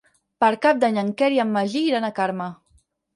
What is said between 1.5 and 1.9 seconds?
Magí